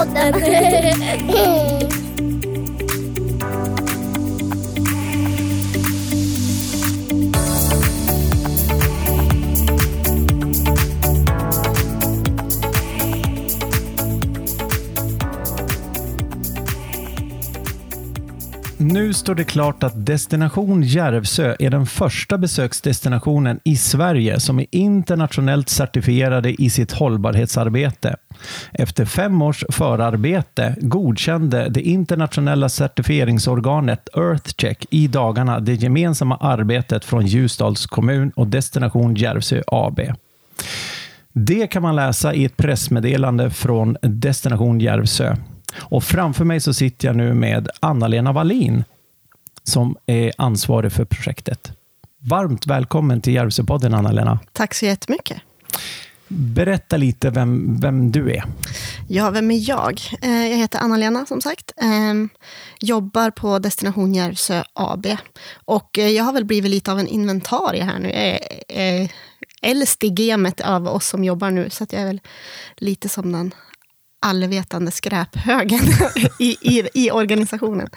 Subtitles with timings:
[0.00, 0.96] Järvsöpodden.
[1.26, 1.79] Nu
[19.20, 25.68] står det klart att Destination Järvsö är den första besöksdestinationen i Sverige som är internationellt
[25.68, 28.16] certifierade i sitt hållbarhetsarbete.
[28.72, 37.26] Efter fem års förarbete godkände det internationella certifieringsorganet Earthcheck i dagarna det gemensamma arbetet från
[37.26, 40.00] Ljusdals kommun och Destination Järvsö AB.
[41.32, 45.36] Det kan man läsa i ett pressmeddelande från Destination Järvsö.
[45.78, 48.84] Och framför mig så sitter jag nu med Anna-Lena Wallin
[49.64, 51.72] som är ansvarig för projektet.
[52.22, 54.38] Varmt välkommen till Järvsöpodden, Anna-Lena.
[54.52, 55.38] Tack så jättemycket.
[56.28, 58.44] Berätta lite vem, vem du är.
[59.08, 60.00] Ja, vem är jag?
[60.22, 61.72] Eh, Jag heter Anna-Lena som sagt.
[61.76, 62.28] Ehm,
[62.80, 65.06] Jobbar på Destination Järvsö AB.
[65.64, 68.08] Och eh, jag har väl blivit lite av en inventarie här nu.
[68.10, 68.38] Jag
[68.68, 69.08] är
[69.62, 72.20] äldst i gamet av oss som jobbar nu, så att jag är väl
[72.76, 73.54] lite som den
[74.20, 75.80] allvetande skräphögen
[76.38, 77.88] i, i, i organisationen.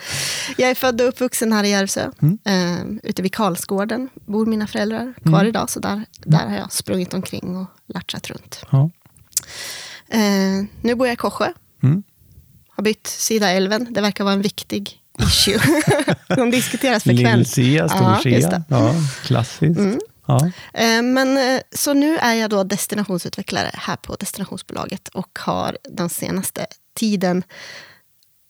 [0.58, 3.00] Jag är född och uppvuxen här i Järvsö, mm.
[3.04, 5.48] ute vid Karlsgården bor mina föräldrar kvar Mm.
[5.48, 8.66] idag, så där, där har jag sprungit omkring och latchat runt.
[8.72, 8.90] Ja.
[10.10, 11.48] Eh, nu bor jag i Korsjö.
[11.84, 12.04] Mm.
[12.70, 13.88] Har bytt sida älven.
[13.94, 15.60] Det verkar vara en viktig issue.
[16.28, 17.38] De diskuteras frekvent.
[17.38, 18.64] Lill-Sia, Stor-Sia.
[18.70, 19.80] Ja, klassiskt.
[19.80, 20.00] Mm.
[20.42, 20.52] Ja.
[20.82, 26.10] Eh, Men, eh, så nu är jag då destinationsutvecklare här på destinationsbolaget och har den
[26.10, 27.44] senaste tiden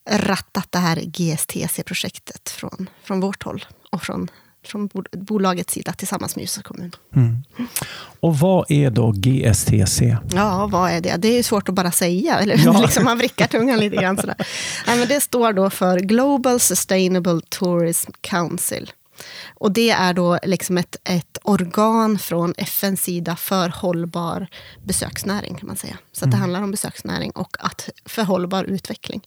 [0.10, 4.28] rattat det här GSTC-projektet från, från vårt håll och från,
[4.66, 6.92] från bo- bolagets sida tillsammans med Ljusdals kommun.
[7.16, 7.44] Mm.
[8.20, 10.18] Och vad är då GSTC?
[10.34, 11.16] Ja, vad är det?
[11.18, 12.40] Det är ju svårt att bara säga.
[12.40, 12.62] Eller?
[12.66, 12.82] Ja.
[12.86, 14.18] liksom man vrickar tungan lite grann.
[14.18, 14.36] Sådär.
[14.88, 18.92] Nej, men det står då för Global Sustainable Tourism Council.
[19.56, 24.48] Och det är då liksom ett, ett organ från FNs sida för hållbar
[24.84, 25.98] besöksnäring, kan man säga.
[26.12, 29.22] Så att det handlar om besöksnäring och att, för hållbar utveckling.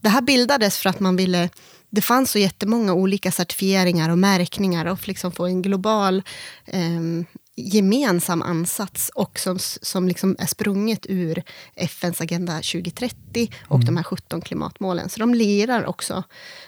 [0.00, 1.48] Det här bildades för att man ville...
[1.90, 6.22] Det fanns så jättemånga olika certifieringar och märkningar och liksom få en global
[6.66, 7.26] em,
[7.58, 11.42] gemensam ansats och som, som liksom är sprunget ur
[11.74, 15.08] FNs Agenda 2030 och de här 17 klimatmålen.
[15.08, 16.22] Så de lirar också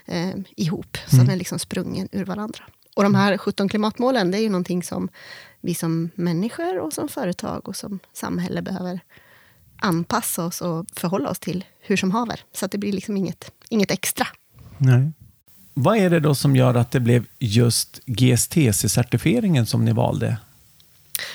[0.06, 2.64] eh, ihop, så de är liksom sprungen ur varandra.
[2.96, 5.08] Och de här 17 klimatmålen, det är ju någonting som
[5.60, 9.00] vi som människor och som företag och som samhälle behöver
[9.80, 12.40] anpassa oss och förhålla oss till hur som haver.
[12.52, 14.26] Så att det blir liksom inget, inget extra.
[14.78, 15.12] Nej.
[15.74, 20.36] Vad är det då som gör att det blev just GSTC-certifieringen som ni valde?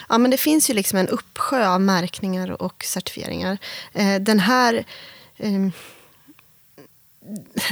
[0.10, 3.58] Ja, men det finns ju liksom en uppsjö av märkningar och certifieringar.
[3.94, 4.86] Eh, den här...
[5.38, 5.68] Eh,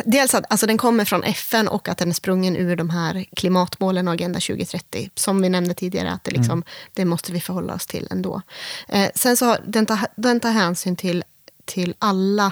[0.06, 3.26] dels att alltså den kommer från FN och att den är sprungen ur de här
[3.36, 5.10] klimatmålen och Agenda 2030.
[5.16, 6.64] Som vi nämnde tidigare, att det, liksom,
[6.94, 8.42] det måste vi förhålla oss till ändå.
[8.88, 11.24] Eh, sen så har, den, tar, den tar hänsyn till,
[11.66, 12.52] till alla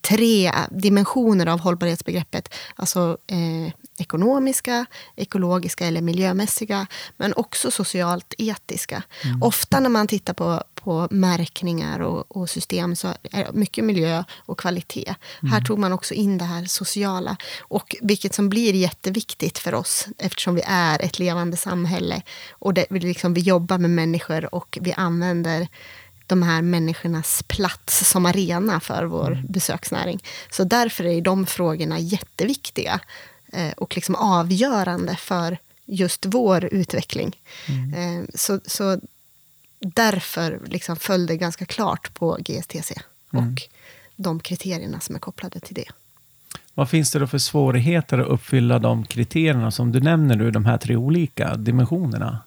[0.00, 2.54] tre dimensioner av hållbarhetsbegreppet.
[2.76, 4.86] Alltså eh, ekonomiska,
[5.16, 6.86] ekologiska eller miljömässiga,
[7.16, 9.02] men också socialt etiska.
[9.40, 14.24] Ofta när man tittar på, på märkningar och, och system så är det mycket miljö
[14.36, 15.14] och kvalitet.
[15.42, 20.06] Här tog man också in det här sociala, och vilket som blir jätteviktigt för oss
[20.18, 24.78] eftersom vi är ett levande samhälle och det, vi, liksom, vi jobbar med människor och
[24.80, 25.68] vi använder
[26.26, 30.22] de här människornas plats som arena för vår besöksnäring.
[30.50, 33.00] Så därför är de frågorna jätteviktiga
[33.76, 37.40] och liksom avgörande för just vår utveckling.
[37.96, 39.00] Eh, så, så
[39.78, 42.94] därför liksom föll det ganska klart på GSTC
[43.30, 43.62] och
[44.16, 45.88] de kriterierna som är kopplade till det.
[46.74, 50.64] Vad finns det då för svårigheter att uppfylla de kriterierna som du nämner nu, de
[50.64, 52.38] här tre olika dimensionerna?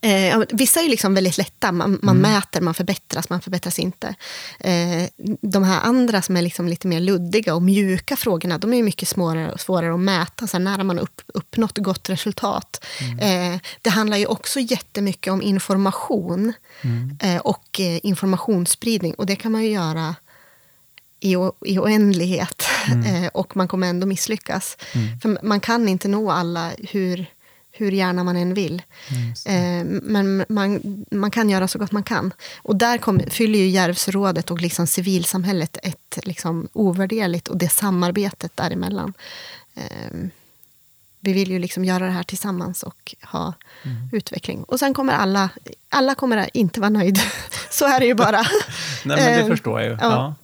[0.00, 1.72] Eh, vissa är ju liksom väldigt lätta.
[1.72, 4.14] Man, man mäter, man förbättras, man förbättras inte.
[4.60, 5.04] Eh,
[5.40, 9.08] de här andra som är liksom lite mer luddiga och mjuka frågorna, de är mycket
[9.08, 10.46] svårare, svårare att mäta.
[10.46, 12.84] Så här, när har man upp, uppnått gott resultat?
[13.20, 16.52] Eh, det handlar ju också jättemycket om information
[17.22, 19.14] eh, och eh, informationsspridning.
[19.14, 20.14] Och det kan man ju göra
[21.20, 22.62] i, o- i oändlighet.
[23.06, 24.76] Eh, och man kommer ändå misslyckas.
[25.22, 27.26] För man kan inte nå alla hur,
[27.72, 28.82] hur gärna man än vill.
[29.46, 30.80] Eh, men man,
[31.10, 32.32] man kan göra så gott man kan.
[32.58, 38.56] Och där kom, fyller ju Järvsörådet och liksom civilsamhället ett liksom ovärderligt, och det samarbetet
[38.56, 39.12] däremellan.
[39.74, 39.82] Eh,
[41.20, 43.54] vi vill ju liksom göra det här tillsammans och ha
[44.12, 44.62] utveckling.
[44.64, 45.48] Och sen kommer alla,
[45.88, 47.20] alla kommer inte vara nöjda.
[47.70, 48.42] så är det ju bara.
[49.04, 49.96] Nej, men det Eh, förstår jag ju.
[50.00, 50.10] ja.
[50.10, 50.34] Ja.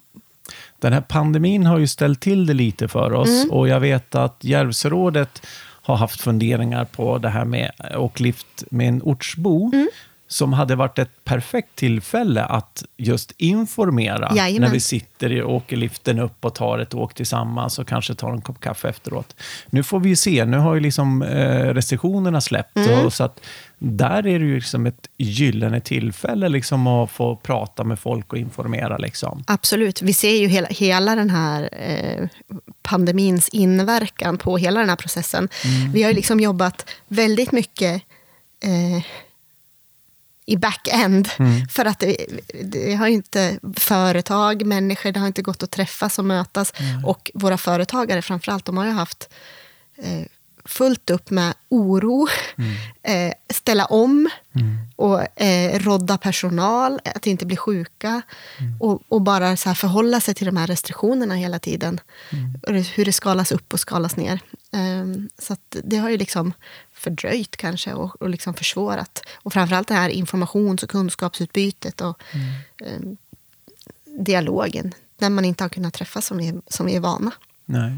[0.78, 3.50] Den här pandemin har ju ställt till det lite för oss Mm.
[3.50, 5.46] och jag vet att Järvsörådet
[5.84, 9.70] har haft funderingar på det här med åklift med en ortsbo.
[9.72, 9.88] Mm.
[10.28, 14.62] Som hade varit ett perfekt tillfälle att just informera Jajamän.
[14.62, 18.14] när vi sitter i och åker liften upp och tar ett åk tillsammans och kanske
[18.14, 19.36] tar en kopp kaffe efteråt.
[19.70, 22.76] Nu får vi ju se, nu har ju liksom eh, restriktionerna släppt.
[22.76, 23.06] Mm.
[23.06, 23.40] Och så att
[23.78, 28.38] där är det ju liksom ett gyllene tillfälle liksom att få prata med folk och
[28.38, 28.98] informera.
[28.98, 29.44] Liksom.
[29.46, 30.02] Absolut.
[30.02, 32.28] Vi ser ju hela, hela den här eh,
[32.82, 35.48] pandemins inverkan på hela den här processen.
[35.92, 38.02] Vi har ju liksom jobbat väldigt mycket
[38.64, 39.04] eh,
[40.46, 41.28] i back-end.
[41.70, 42.16] För att det,
[42.64, 46.72] det har ju inte företag, människor, det har inte gått att träffas och mötas.
[47.04, 49.28] Och våra företagare framförallt, de har ju haft
[49.96, 50.26] eh,
[50.64, 52.28] fullt upp med oro,
[53.02, 54.28] eh, ställa om
[54.96, 58.22] och eh, rodda personal, att inte bli sjuka
[58.80, 62.00] och, och bara så förhålla sig till de här restriktionerna hela tiden.
[62.62, 64.40] Det- Hur det skalas upp och skalas ner.
[64.72, 66.52] Ehm, så det har ju liksom
[66.92, 69.22] fördröjt kanske och, och liksom försvårat.
[69.34, 72.22] Och framförallt det här informations och kunskapsutbytet och
[72.86, 73.16] ehm,
[74.18, 74.94] dialogen.
[75.18, 77.30] När man inte har kunnat träffas som vi, som vi är vana.
[77.64, 77.92] Nej.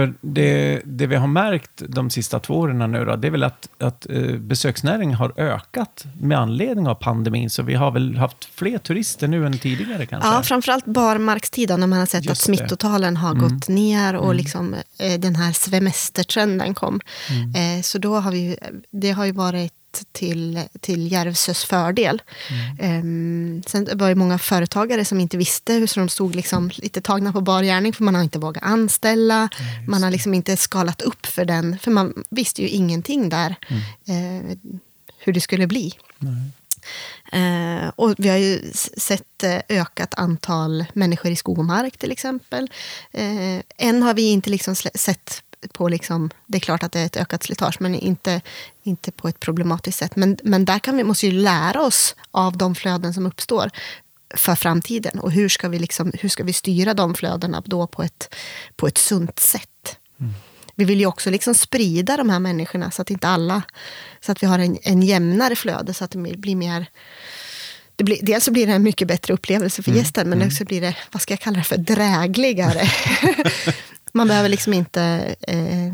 [0.00, 3.42] För det, det vi har märkt de sista två åren nu då, det är väl
[3.42, 7.50] att, att eh, besöksnäringen har ökat med anledning av pandemin.
[7.50, 10.28] Så vi har väl haft fler turister nu än tidigare kanske?
[10.28, 14.74] Ja, framförallt barmarkstiden när man har sett Just att smittotalen har gått ner och liksom,
[14.98, 17.00] eh, den här semestertrenden kom.
[17.56, 18.56] Eh, så då har vi,
[18.90, 19.72] det har ju varit
[20.12, 22.22] till, till Järvsös fördel.
[22.78, 27.00] Ehm, sen var det många företagare som inte visste hur så de stod liksom lite
[27.00, 29.48] tagna på bar gärning för man har inte vågat anställa.
[29.88, 33.56] man har liksom inte skalat upp för den, för man visste ju ingenting där
[34.08, 34.56] eh,
[35.18, 35.94] hur det skulle bli.
[37.32, 42.12] Eh, och vi har ju sett eh, ökat antal människor i skog och mark till
[42.12, 42.70] exempel.
[43.12, 45.42] Eh, än har vi inte liksom sett
[45.72, 48.40] på, liksom, det är klart att det är ett ökat slitage, men inte,
[48.82, 50.16] inte på ett problematiskt sätt.
[50.16, 53.70] Men, men där kan vi, måste vi lära oss av de flöden som uppstår
[54.34, 55.18] för framtiden.
[55.18, 58.34] Och hur ska vi, liksom, hur ska vi styra de flödena då på ett,
[58.76, 59.96] på ett sunt sätt?
[60.74, 63.62] Vi vill ju också liksom sprida de här människorna så att inte alla,
[64.20, 66.86] så att vi har en, en jämnare flöde så att det blir mer
[67.96, 70.80] det blir, dels så blir det en mycket bättre upplevelse för gästen, men också blir
[70.80, 72.90] det, vad ska jag kalla det för, drägligare.
[74.12, 75.92] Man behöver liksom inte eh,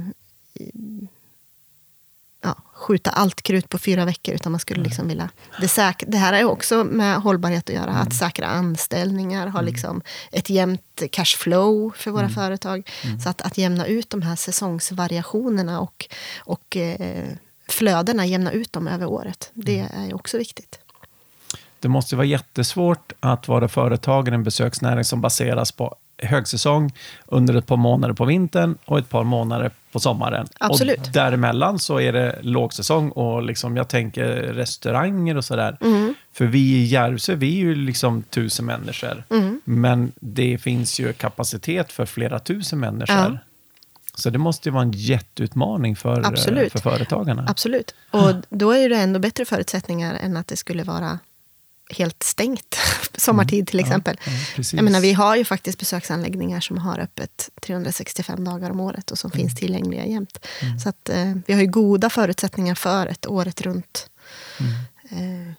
[2.42, 5.30] ja, skjuta allt krut på fyra veckor, utan man skulle liksom vilja...
[5.60, 10.02] Det, säk, det här är också med hållbarhet att göra, att säkra anställningar, ha liksom
[10.32, 12.90] ett jämnt cashflow för våra företag.
[13.22, 16.06] Så att, att jämna ut de här säsongsvariationerna och,
[16.38, 17.28] och eh,
[17.68, 19.50] flödena, jämna ut dem över året.
[19.54, 20.78] Det är också viktigt.
[21.80, 26.92] Det måste vara jättesvårt att vara företagare i en besöksnäring som baseras på högsäsong
[27.26, 30.46] under ett par månader på vintern och ett par månader på sommaren.
[30.60, 30.98] Absolut.
[30.98, 35.76] Och däremellan så är det lågsäsong och liksom, jag tänker restauranger och sådär.
[35.80, 36.14] Mm.
[36.32, 39.24] För vi i Järvsö, vi är ju liksom tusen människor.
[39.30, 39.60] Mm.
[39.64, 43.16] Men det finns ju kapacitet för flera tusen människor.
[43.16, 43.38] Ja.
[44.14, 46.72] Så det måste ju vara en jätteutmaning för, eh, Absolut.
[46.72, 47.46] för företagarna.
[47.48, 47.94] Absolut.
[48.10, 51.18] Och då är det ändå bättre förutsättningar än att det skulle vara
[51.90, 52.76] helt stängt
[53.16, 54.16] sommartid till exempel.
[54.26, 54.62] Ja, ja.
[54.72, 59.18] Jag menar, vi har ju faktiskt besöksanläggningar som har öppet 365 dagar om året och
[59.18, 60.46] som finns tillgängliga jämt.
[60.82, 64.10] Så att, eh, vi har ju goda förutsättningar för ett året runt
[65.10, 65.52] eh,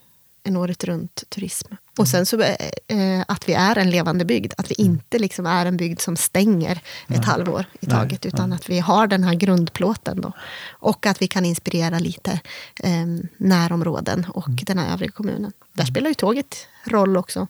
[0.48, 1.74] en året runt turism.
[1.98, 5.66] Och sen så eh, att vi är en levande bygd, att vi inte liksom är
[5.66, 9.34] en bygd som stänger ett halvår i Nej, taget, utan att vi har den här
[9.34, 10.32] grundplåten då.
[10.70, 12.40] Och att vi kan inspirera lite
[12.84, 13.06] eh,
[13.38, 15.52] närområden och den här övriga kommunen.
[15.74, 17.48] Där spelar ju tåget roll också.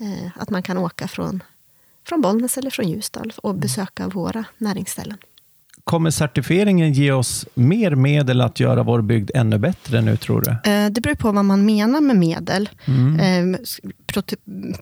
[0.00, 1.42] Eh, att man kan åka från,
[2.08, 5.18] från Bollnäs eller från Ljusdal och besöka våra näringsställen.
[5.90, 10.70] Kommer certifieringen ge oss mer medel att göra vår bygd ännu bättre nu, tror du?
[10.70, 12.68] Eh, Det beror på vad man menar med medel.
[12.86, 13.54] Mm.
[13.54, 13.60] Eh,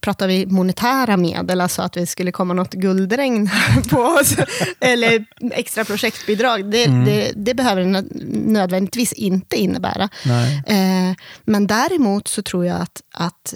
[0.00, 3.50] Pratar vi monetära medel, alltså att vi skulle komma något guldregn
[3.91, 4.37] på oss,
[4.81, 7.05] eller extra projektbidrag, det, Mm.
[7.05, 10.09] det, det behöver det nö- nödvändigtvis inte innebära.
[10.27, 10.62] Nej.
[10.67, 13.55] Eh, Men däremot så tror jag att, att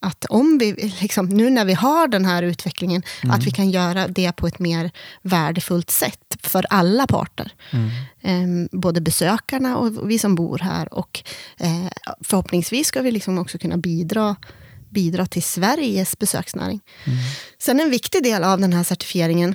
[0.00, 4.08] att om vi, liksom, nu när vi har den här utvecklingen, att vi kan göra
[4.08, 4.90] det på ett mer
[5.22, 7.54] värdefullt sätt för alla parter.
[8.20, 10.94] Eh, både besökarna och vi som bor här.
[10.94, 11.22] Och
[11.58, 11.86] eh,
[12.20, 14.36] förhoppningsvis ska vi liksom också kunna bidra,
[14.90, 16.80] bidra till Sveriges besöksnäring.
[17.58, 19.54] Sen en viktig del av den här certifieringen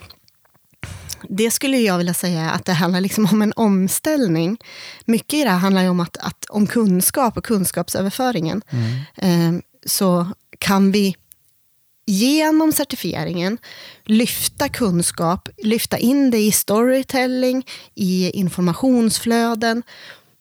[1.29, 4.57] det skulle jag vilja säga att det handlar liksom om en omställning.
[5.05, 8.61] Mycket i det här handlar ju om, att, att, om kunskap och kunskapsöverföringen.
[9.15, 9.51] Eh,
[9.87, 10.27] så
[10.59, 11.15] kan vi
[12.05, 13.57] genom certifieringen
[14.05, 19.83] lyfta kunskap, lyfta in det i storytelling, i informationsflöden,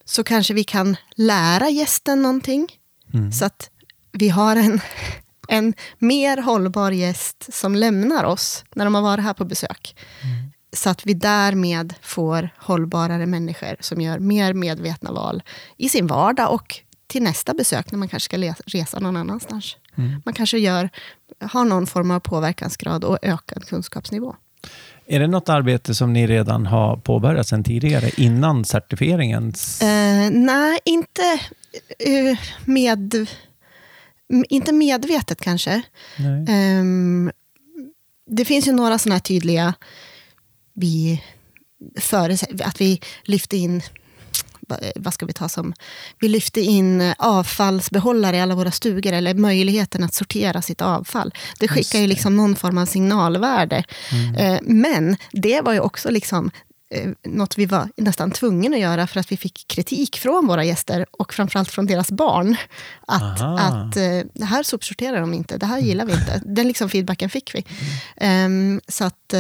[0.05, 2.69] så kanske vi kan lära gästen någonting.
[3.15, 3.33] Mm.
[3.33, 3.71] Så att
[4.13, 4.81] vi har en,
[5.49, 9.97] en mer hållbar gäst som lämnar oss när de har varit här på besök.
[10.23, 10.53] Mm.
[10.73, 15.43] Så att vi därmed får hållbarare människor som gör mer medvetna val
[15.77, 19.77] i sin vardag och till nästa besök när man kanske ska resa någon annanstans.
[19.97, 20.23] Mm.
[20.25, 20.91] Man kanske gör,
[21.41, 24.37] har någon form av påverkansgrad och ökad kunskapsnivå.
[25.07, 29.53] Är det något arbete som ni redan har påbörjat sedan tidigare, innan certifieringen?
[29.83, 31.41] Eh, nej, inte
[32.09, 33.29] uh, med...
[34.49, 35.83] Inte medvetet kanske.
[36.81, 37.31] Um,
[38.31, 39.75] det finns ju några sådana här tydliga...
[40.79, 41.23] Vi,
[42.01, 43.83] före, att vi lyfter in
[44.97, 45.75] vad ska vi ta som...
[46.21, 51.35] Vi lyfte in avfallsbehållare i alla våra stugor, eller möjligheten att sortera sitt avfall.
[51.59, 53.85] Det skickar ju liksom någon form av signalvärde.
[54.13, 54.35] Mm.
[54.35, 56.51] Eh, men det var ju också liksom
[56.91, 60.65] eh, något vi var nästan tvungna att göra för att vi fick kritik från våra
[60.65, 62.57] gäster och framförallt från deras barn.
[63.07, 66.43] Att, att eh, det här sopsorterar de inte, det här gillar vi inte.
[66.47, 67.65] Den liksom feedbacken fick vi.
[68.17, 68.73] Mm.
[68.75, 69.35] Um, så att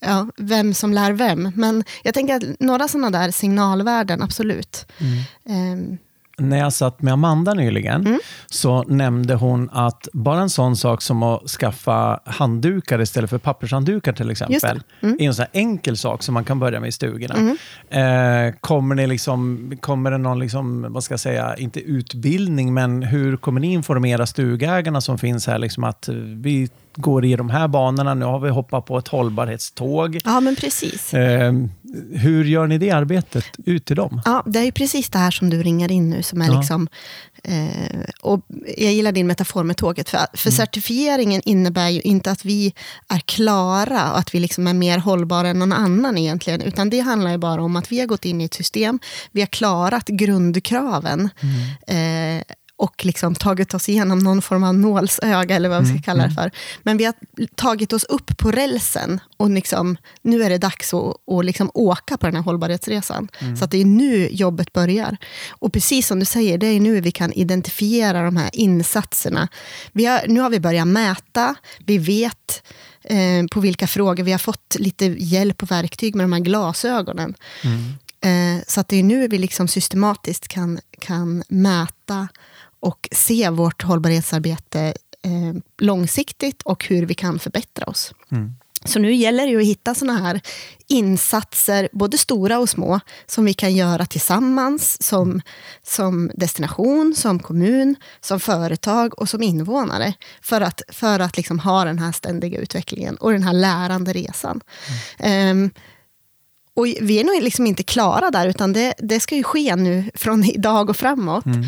[0.00, 1.52] ja, vem som lär vem.
[1.54, 4.86] Men jag tänker att några sådana där signalvärden, absolut.
[4.98, 5.72] Mm.
[5.72, 5.98] Um,
[6.40, 8.18] när jag satt med Amanda nyligen mm.
[8.46, 14.12] så nämnde hon att bara en sån sak som att skaffa handdukar istället för pappershanddukar
[14.12, 15.16] till exempel, mm.
[15.20, 17.34] är en sån enkel sak som man kan börja med i stugorna.
[17.34, 18.48] Mm.
[18.48, 23.02] Eh, kommer, ni liksom, kommer det någon, liksom, vad ska jag säga, inte utbildning, men
[23.02, 26.68] hur kommer ni informera stugägarna som finns här, liksom att vi
[27.00, 28.14] går i de här banorna.
[28.14, 30.18] Nu har vi hoppat på ett hållbarhetståg.
[30.24, 31.14] Ja, men precis.
[31.14, 31.52] Eh,
[32.12, 34.22] hur gör ni det arbetet ut till dem?
[34.24, 36.22] Ja, det är ju precis det här som du ringar in nu.
[36.22, 36.58] Som är ja.
[36.58, 36.88] liksom,
[37.44, 38.40] eh, och
[38.76, 40.08] jag gillar din metafor med tåget.
[40.08, 40.56] För, för mm.
[40.56, 42.74] certifieringen innebär ju inte att vi
[43.08, 46.62] är klara och att vi liksom är mer hållbara än någon annan egentligen.
[46.62, 48.98] Utan det handlar ju bara om att vi har gått in i ett system.
[49.32, 51.28] Vi har klarat grundkraven.
[51.40, 52.38] Mm.
[52.38, 52.44] Eh,
[52.80, 56.18] och liksom tagit oss igenom någon form av nålsöga, eller vad vi ska mm, kalla
[56.18, 56.34] det mm.
[56.34, 56.50] för.
[56.82, 57.14] Men vi har
[57.54, 62.16] tagit oss upp på rälsen och liksom, nu är det dags att, att liksom åka
[62.16, 63.28] på den här hållbarhetsresan.
[63.38, 63.56] Mm.
[63.56, 65.16] Så att det är nu jobbet börjar.
[65.50, 69.48] Och precis som du säger, det är nu vi kan identifiera de här insatserna.
[69.94, 71.54] Har, nu har vi börjat mäta,
[71.86, 72.62] vi vet
[73.04, 77.34] eh, på vilka frågor, vi har fått lite hjälp och verktyg med de här glasögonen.
[77.64, 77.94] Mm.
[78.20, 82.28] Eh, så att det är nu vi liksom systematiskt kan, kan mäta
[82.80, 88.14] och se vårt hållbarhetsarbete eh, långsiktigt och hur vi kan förbättra oss.
[88.32, 88.54] Mm.
[88.84, 90.40] Så nu gäller det att hitta såna här
[90.86, 95.40] insatser, både stora och små, som vi kan göra tillsammans som,
[95.82, 100.14] som destination, som kommun, som företag och som invånare.
[100.42, 104.60] För att, för att liksom ha den här ständiga utvecklingen och den här lärande resan.
[105.18, 105.64] Mm.
[105.64, 105.70] Um,
[106.74, 110.10] och vi är nog liksom inte klara där, utan det, det ska ju ske nu
[110.14, 111.46] från idag och framåt.
[111.46, 111.64] Mm.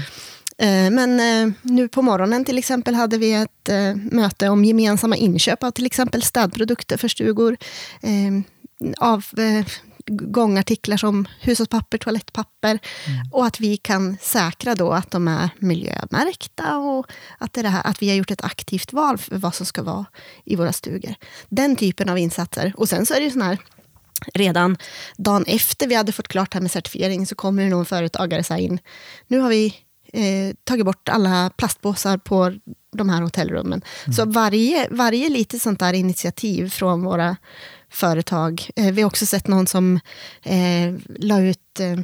[0.62, 5.16] Eh, men eh, nu på morgonen till exempel hade vi ett eh, möte om gemensamma
[5.16, 7.56] inköp av till exempel städprodukter för stugor.
[8.98, 9.24] Av
[10.06, 12.78] gångartiklar som hushållspapper, toalettpapper.
[13.06, 13.32] Mm.
[13.32, 17.06] Och att vi kan säkra då att de är miljömärkta och
[17.38, 20.06] att, det här, att vi har gjort ett aktivt val för vad som ska vara
[20.44, 21.14] i våra stugor.
[21.48, 22.72] Den typen av insatser.
[22.76, 23.58] Och sen så är det ju sån här
[24.34, 24.76] redan
[25.16, 28.60] dagen efter vi hade fått klart det här med certifiering så kommer det någon företagare
[28.60, 28.78] in.
[29.26, 29.74] Nu har vi
[30.12, 32.54] eh, tagit bort alla plastpåsar på
[32.92, 33.82] de här hotellrummen.
[34.04, 34.12] Mm.
[34.12, 37.36] Så varje, varje litet sånt där initiativ från våra
[37.90, 38.70] företag.
[38.76, 40.00] Eh, vi har också sett någon som
[40.42, 42.00] eh, la ut eh,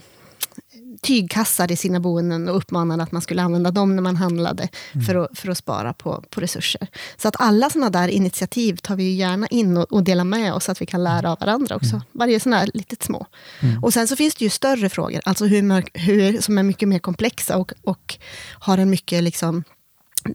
[1.02, 5.06] tygkassar i sina boenden och uppmanade att man skulle använda dem när man handlade mm.
[5.06, 6.86] för, att, för att spara på, på resurser.
[7.16, 10.64] Så att alla sådana där initiativ tar vi gärna in och, och delar med oss
[10.64, 11.94] så att vi kan lära av varandra också.
[11.94, 12.02] Mm.
[12.12, 13.26] Varje sån här litet små.
[13.60, 13.84] Mm.
[13.84, 16.98] Och sen så finns det ju större frågor, alltså hur, hur, som är mycket mer
[16.98, 18.18] komplexa och, och
[18.52, 19.64] har en mycket liksom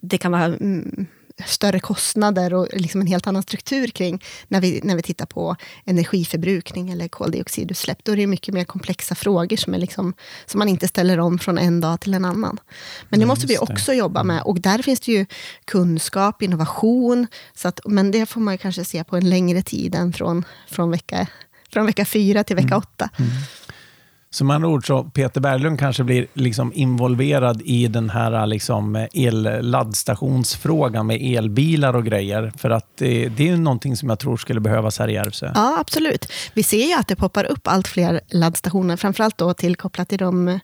[0.01, 1.05] det kan vara mm,
[1.45, 5.55] större kostnader och liksom en helt annan struktur kring när vi, när vi tittar på
[5.85, 8.03] energiförbrukning eller koldioxidutsläpp.
[8.03, 10.13] Då är det mycket mer komplexa frågor som, är liksom,
[10.45, 12.59] som man inte ställer om från en dag till en annan.
[13.09, 14.41] Men det måste vi också jobba med.
[14.43, 15.25] Och där finns det ju
[15.65, 17.27] kunskap, innovation.
[17.55, 20.91] Så att, men det får man kanske se på en längre tid än från, från,
[20.91, 21.27] vecka,
[21.69, 22.77] från vecka fyra till vecka mm.
[22.77, 23.09] åtta.
[23.19, 23.31] Mm.
[24.33, 29.07] Så med andra ord så Peter Berglund kanske blir liksom involverad i den här liksom
[29.13, 32.53] el-laddstationsfrågan med elbilar och grejer.
[32.57, 35.51] För att det, det är någonting som jag tror skulle behövas här i Järvsö.
[35.55, 36.31] Ja, absolut.
[36.53, 40.59] Vi ser ju att det poppar upp allt fler laddstationer, framförallt då tillkopplat till de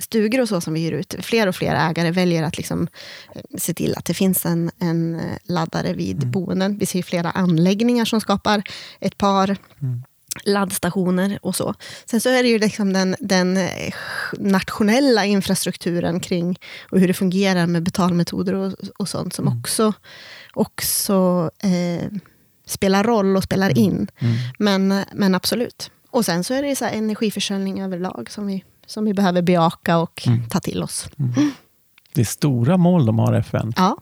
[0.00, 1.14] stugor och så som vi hyr ut.
[1.20, 2.88] Fler och fler ägare väljer att liksom
[3.34, 6.30] eh, se till att det finns en, en laddare vid mm.
[6.30, 6.78] boenden.
[6.78, 8.62] Vi ser flera anläggningar som skapar
[9.00, 10.02] ett par mm
[10.44, 11.74] laddstationer och så.
[12.04, 13.94] Sen så är det ju liksom den, den eh,
[14.38, 16.58] nationella infrastrukturen kring
[16.90, 19.58] och hur det fungerar med betalmetoder och, och sånt som mm.
[19.58, 19.92] också,
[20.54, 22.10] också eh,
[22.66, 23.82] spelar roll och spelar mm.
[23.82, 24.08] in.
[24.18, 24.36] Mm.
[24.58, 25.90] Men, men absolut.
[26.10, 30.26] Och sen så är det så energiförsörjning överlag som vi, som vi behöver bejaka och
[30.26, 30.48] mm.
[30.48, 31.08] ta till oss.
[31.18, 31.52] Mm.
[32.14, 33.72] Det är stora mål de har, FN.
[33.76, 33.96] Ja.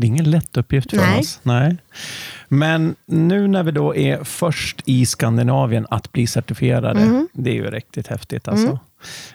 [0.00, 1.20] Det är ingen lätt uppgift för Nej.
[1.20, 1.40] oss.
[1.42, 1.76] Nej.
[2.48, 7.28] Men nu när vi då är först i Skandinavien att bli certifierade, mm.
[7.32, 8.48] det är ju riktigt häftigt.
[8.48, 8.78] Alltså.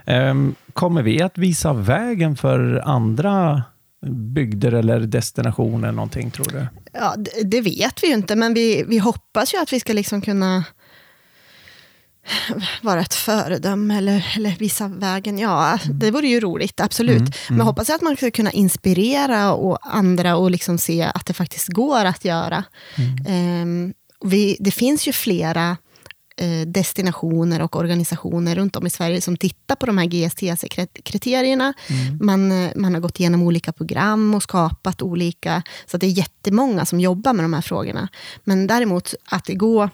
[0.06, 0.56] Mm.
[0.74, 3.64] Kommer vi att visa vägen för andra
[4.12, 6.68] bygder eller destinationer någonting, tror du?
[6.94, 9.94] Ja, det, det vet vi ju inte, men vi, vi hoppas ju att vi ska
[9.94, 10.64] liksom kunna
[12.82, 15.38] vara ett föredöme eller, eller visa vägen.
[15.38, 16.00] Ja, mm.
[16.00, 17.18] det vore ju roligt, absolut.
[17.18, 17.32] Mm.
[17.50, 21.34] Men jag hoppas att man ska kunna inspirera och andra och liksom se att det
[21.34, 22.64] faktiskt går att göra.
[23.28, 25.78] Um, vi, det finns ju flera
[26.38, 31.74] eh, destinationer och organisationer runt om i Sverige som tittar på de här GSTC-kriterierna.
[31.88, 32.18] Mm.
[32.22, 37.00] Man, man har gått igenom olika program och skapat olika, så det är jättemånga som
[37.00, 38.08] jobbar med de här frågorna.
[38.44, 39.90] Men däremot att det går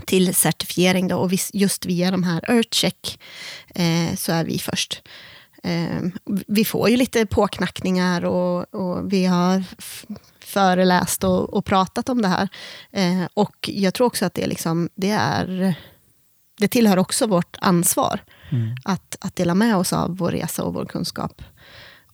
[0.00, 3.20] till certifiering då, och just via de här Earthcheck
[3.74, 5.02] eh, så är vi först.
[5.62, 6.02] Eh,
[6.46, 9.64] vi får ju lite påknackningar och, och vi har
[10.40, 12.48] föreläst och, och, pratat om det här.
[12.92, 15.74] Eh, och jag tror också att det, liksom, det, är,
[16.58, 18.76] det tillhör också vårt ansvar mm.
[18.84, 21.42] att, att dela med oss av vår resa och vår kunskap.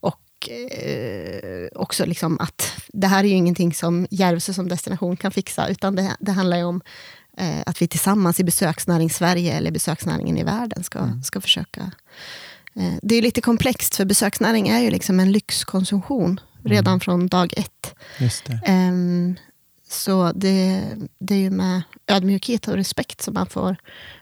[0.00, 5.30] Och eh, också liksom att det här är ju ingenting som Järvsö som destination kan
[5.30, 6.80] fixa, utan det, det handlar ju om
[7.36, 11.22] eh, att vi tillsammans i besöksnäring Sverige eller besöksnäringen i världen ska, mm.
[11.22, 11.92] ska försöka.
[12.74, 17.00] Eh, det är lite komplext, för besöksnäring är ju liksom en lyxkonsumtion redan mm.
[17.00, 17.94] från dag ett.
[18.18, 18.72] Det.
[18.72, 19.36] Um,
[19.88, 20.82] så det,
[21.18, 23.76] det är ju med ödmjukhet och respekt som man får,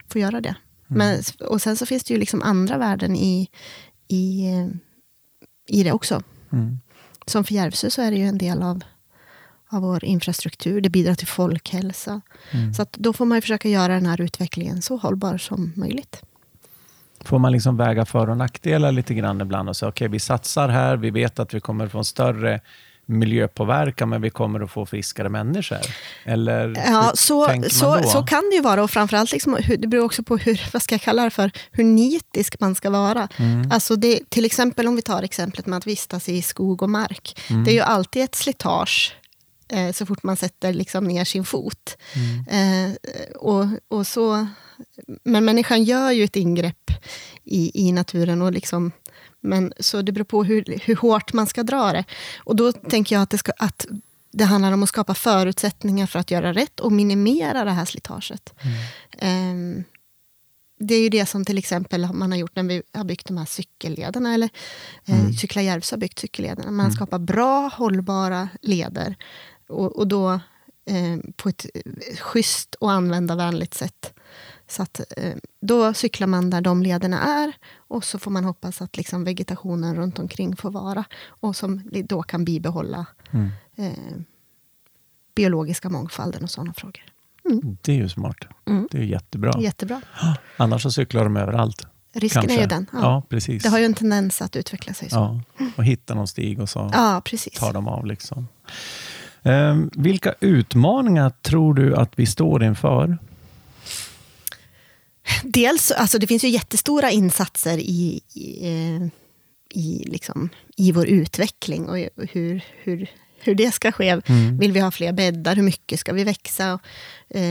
[0.09, 0.55] får göra det.
[0.91, 0.99] Mm.
[0.99, 3.49] Men, och sen så finns det ju liksom andra värden i,
[4.09, 4.51] i,
[5.69, 6.23] i det också.
[6.53, 6.79] Mm.
[7.27, 8.83] Som för Järvsö så är det ju en del av
[9.69, 10.81] av vår infrastruktur.
[10.81, 12.21] Det bidrar till folkhälsa.
[12.51, 12.75] Mm.
[12.75, 16.23] Så att då får man försöka göra den här utvecklingen så hållbar som möjligt.
[17.21, 20.21] Får man liksom väga för och nackdelar lite grann ibland och säga okej, okay, vi
[20.21, 22.61] satsar här, vi vet att vi kommer få en större
[23.07, 25.79] miljöpåverkan, men vi kommer att få friskare människor?
[26.25, 28.83] Eller ja, så, så, så kan det ju vara.
[28.83, 31.85] Och framförallt, liksom, det beror också på hur, vad ska jag kalla det för, hur
[31.85, 33.29] nitisk man ska vara.
[33.37, 33.71] Mm.
[33.73, 37.41] Alltså det, till exempel om vi tar exemplet med att vistas i skog och mark.
[37.51, 37.65] Mm.
[37.65, 39.17] Det är ju alltid ett slitage
[39.75, 41.97] eh, så fort man sätter liksom ner sin fot.
[42.15, 42.91] Mm.
[42.91, 42.97] Eh,
[43.37, 44.47] och, och så,
[45.25, 46.91] men människan gör ju ett ingrepp
[47.45, 48.43] i, i naturen.
[48.43, 48.93] Och liksom,
[49.41, 52.05] men, så det beror på hur, hur hårt man ska dra det.
[52.39, 53.87] Och då tänker jag att det, ska, att
[54.33, 58.55] det handlar om att skapa förutsättningar för att göra rätt och minimera det här slitaget.
[59.19, 59.79] Mm.
[59.79, 59.85] Eh,
[60.79, 63.37] det är ju det som till exempel man har gjort när vi har byggt de
[63.37, 64.35] här cykellederna.
[64.35, 64.51] Eller
[65.07, 65.33] eh, mm.
[65.33, 66.71] Cykla Järvsö har byggt cykellederna.
[66.71, 66.93] Man mm.
[66.93, 69.17] skapar bra, hållbara leder
[69.69, 70.41] och, och då
[70.85, 71.67] eh, på ett
[72.21, 74.15] schysst och användarvänligt sätt.
[74.69, 78.83] Så att, eh, då cyklar man där de lederna är och så får man hoppas
[78.83, 83.51] att liksom vegetationen runt omkring får vara och som då kan bibehålla mm.
[83.77, 84.19] eh,
[85.35, 87.05] biologiska mångfalden och sådana frågor.
[87.45, 87.77] Mm.
[87.83, 88.37] Det är ju smart.
[88.67, 88.89] Mm.
[88.91, 89.61] Det är jättebra.
[89.61, 90.01] Jättebra.
[90.57, 91.87] Annars så cyklar de överallt.
[92.13, 92.59] Risken Kanske.
[92.59, 92.87] är ju den.
[92.93, 92.99] Ja.
[93.01, 93.23] ja.
[93.29, 93.63] precis.
[93.63, 95.17] Det har ju en tendens att utveckla sig så.
[95.17, 97.23] Ja, och hitta någon stig och så ja,
[97.59, 98.07] tar de av.
[98.07, 98.49] Liksom.
[99.45, 103.19] Eh, vilka utmaningar tror du att vi står inför?
[105.43, 109.09] Dels, alltså det finns ju jättestora insatser i, i, eh,
[109.75, 111.99] i, liksom, i vår utveckling och
[112.33, 114.09] hur, hur, hur det ska ske.
[114.09, 114.59] Mm.
[114.59, 115.57] Vill vi ha fler bäddar?
[115.57, 116.79] Hur mycket ska vi växa?
[117.29, 117.43] Eh,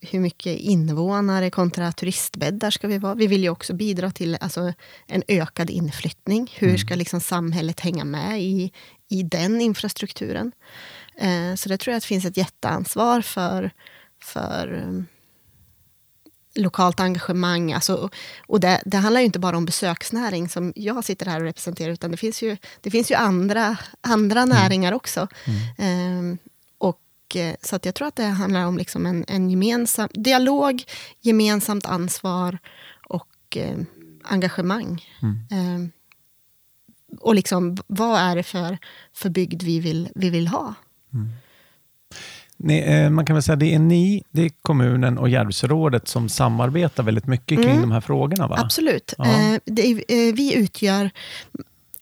[0.00, 3.14] hur mycket invånare kontra turistbäddar ska vi vara?
[3.14, 4.72] Vi vill ju också bidra till alltså,
[5.06, 6.52] en ökad inflyttning.
[6.56, 6.78] Hur mm.
[6.78, 8.72] ska liksom samhället hänga med i,
[9.08, 10.52] i den infrastrukturen?
[11.16, 13.70] Eh, så det tror jag att det finns ett jätteansvar för,
[14.20, 15.06] för um,
[16.54, 17.72] lokalt engagemang.
[17.72, 18.10] Alltså,
[18.46, 21.92] och det, det, handlar ju inte bara om besöksnäring som jag sitter här och representerar,
[21.92, 24.56] utan det finns ju, det finns ju andra, andra mm.
[24.56, 25.28] näringar också.
[25.78, 26.32] Mm.
[26.32, 26.38] Eh,
[26.78, 30.84] och, så att jag tror att det handlar om liksom en, en gemensam dialog,
[31.20, 32.58] gemensamt ansvar
[33.08, 33.78] och eh,
[34.24, 35.04] engagemang.
[35.50, 35.88] Eh,
[37.20, 38.78] och liksom, vad är det för,
[39.12, 40.74] för bygd vi vill, vi vill ha?
[42.56, 46.28] Ni, eh, man kan väl säga det är ni, det är kommunen och Järvsörådet som
[46.28, 48.48] samarbetar väldigt mycket kring de här frågorna?
[48.48, 48.56] Va?
[48.58, 49.14] Absolut.
[49.18, 49.24] Ja.
[49.24, 51.10] Eh, är- eh, vi utgör...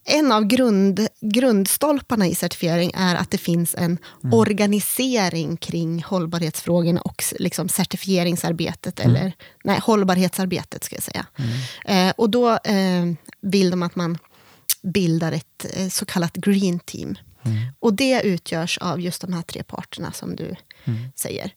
[0.05, 3.99] En av grund, grundstolparna i certifiering är att det finns en
[4.33, 9.33] organisering kring hållbarhetsfrågorna och liksom certifieringsarbetet, eller
[9.65, 11.27] nej, hållbarhetsarbetet ska jag säga.
[11.85, 12.59] Eh, och då
[13.43, 14.19] vill de att man
[14.83, 17.15] bildar ett så kallat green team.
[17.79, 20.55] Och det utgörs av just de här tre parterna som du
[21.15, 21.55] säger.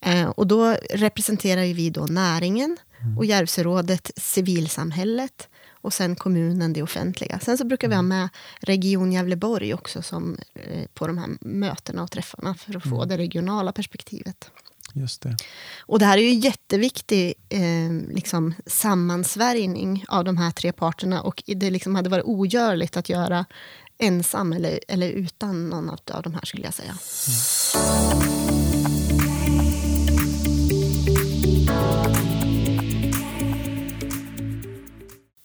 [0.00, 2.76] Eh, och då representerar vi då näringen
[3.16, 5.48] och Järvsörådet civilsamhället
[5.80, 7.38] och sen kommunen det offentliga.
[7.38, 8.28] Sen så brukar vi ha med
[8.60, 13.18] Region Gävleborg också som, eh, på de här mötena och träffarna för att få det
[13.18, 14.50] regionala perspektivet.
[14.92, 15.36] Just det.
[15.80, 21.42] Och det här är ju jätteviktig eh, liksom, sammansvärjning av de här tre parterna och
[21.46, 23.44] det liksom hade varit ogörligt att göra
[23.98, 26.94] ensam eller, eller utan någon av, de här skulle jag säga.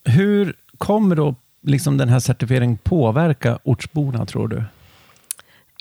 [0.05, 4.63] Hur kommer då liksom den här certifieringen påverka ortsborna, tror du?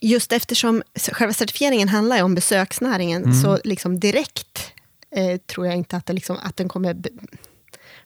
[0.02, 0.82] Just eftersom
[1.12, 4.72] själva certifieringen handlar om besöksnäringen så liksom direkt
[5.10, 6.96] eh, tror jag inte att, det liksom, att den kommer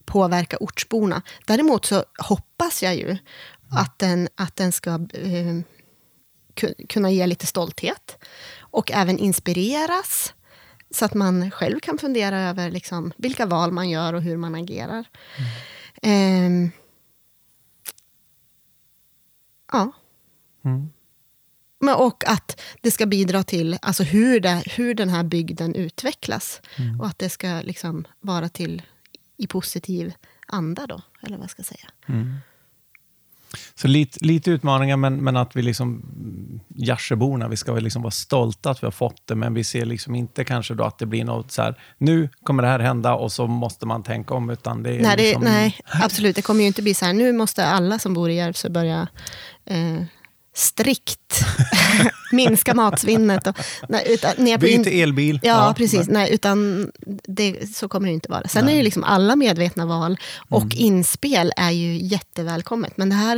[0.05, 1.23] påverka ortsborna.
[1.47, 3.17] Däremot så hoppas jag ju
[3.71, 5.61] att den, att den ska eh,
[6.55, 8.19] ku- kunna ge lite stolthet
[8.59, 10.35] och även inspireras
[10.91, 14.55] så att man själv kan fundera över liksom, vilka val man gör och hur man
[14.55, 15.05] agerar.
[16.03, 16.71] Ehm,
[19.73, 19.93] ja.
[20.65, 20.91] Mm.
[21.79, 26.61] Men och att det ska bidra till alltså hur, det, hur den här bygden utvecklas.
[27.01, 28.83] Och att det ska liksom vara till
[29.37, 30.15] i positiv
[30.47, 31.91] anda då, eller vad jag ska säga.
[33.75, 36.03] Så lite, lite utmaningar, men, men att vi liksom,
[36.69, 39.87] Gärseborna, vi ska väl liksom vara stolta att vi har fått det, men vi ser
[39.87, 43.15] liksom inte kanske då att det blir något så här, nu kommer det här hända
[43.15, 46.37] och så måste man tänka om, utan det är Nej, det, liksom, nej, absolut.
[46.37, 49.09] Det kommer ju inte bli så här, nu måste alla som bor i Järvsö börja
[49.65, 50.03] eh,
[50.57, 51.41] strikt
[52.33, 53.47] minska matsvinnet.
[53.47, 53.57] Och,
[53.89, 55.41] nej, utan, på Byt in- elbil.
[55.43, 56.09] Ja, precis.
[56.09, 56.91] Nej, utan
[57.29, 58.49] det, så kommer det inte vara.
[58.49, 60.77] Sen är det liksom alla medvetna val och Mm.
[60.77, 62.97] inspel är ju jättevälkommet.
[62.97, 63.37] Men det här,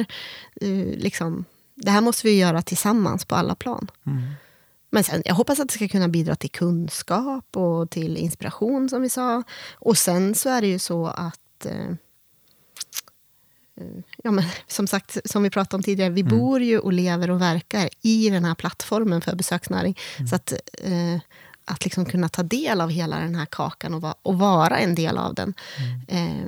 [0.61, 3.90] eh, liksom, det här måste vi göra tillsammans på alla plan.
[4.07, 4.22] Mm.
[4.90, 9.02] Men sen, jag hoppas att det ska kunna bidra till kunskap och till inspiration, som
[9.02, 9.42] vi sa.
[9.74, 11.94] Och sen så är det ju så att eh,
[14.23, 17.41] Ja, men som sagt, som vi pratade om tidigare, vi bor ju och lever och
[17.41, 19.99] verkar i den här plattformen för besöksnäring.
[20.31, 20.53] Så att,
[20.85, 21.21] eh,
[21.64, 24.95] att liksom kunna ta del av hela den här kakan och, va, och vara en
[24.95, 25.55] del av den.
[26.09, 26.45] Eh,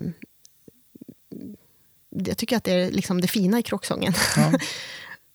[2.10, 4.12] jag tycker att det är liksom det fina i kråksången.
[4.36, 4.52] Ja.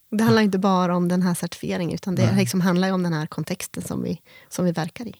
[0.09, 3.25] Det handlar inte bara om den här certifieringen, utan det liksom handlar om den här
[3.25, 5.15] kontexten som vi, som vi verkar i.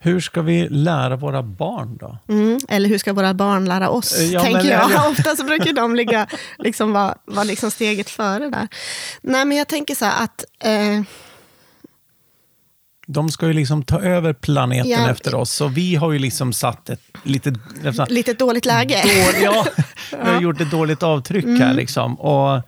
[0.00, 2.18] Hur ska vi lära våra barn då?
[2.28, 2.58] Mm.
[2.68, 4.90] Eller hur ska våra barn lära oss, Ja, tänker men- jag.
[4.90, 5.08] ja.
[5.10, 6.26] Ofta så brukar de ligga,
[6.58, 8.68] liksom vara, vara liksom steget före där.
[9.22, 10.44] Nej, men jag tänker så här att...
[10.64, 11.02] Eh,
[13.06, 15.10] De ska ju liksom ta över planeten Ja.
[15.10, 17.52] efter oss, så vi har ju liksom satt ett lite...
[18.08, 19.02] lite dåligt läge.
[19.02, 19.66] Dålig, ja,
[20.24, 21.60] vi har gjort ett dåligt avtryck Mm.
[21.60, 21.74] här.
[21.74, 22.20] Liksom.
[22.20, 22.62] Och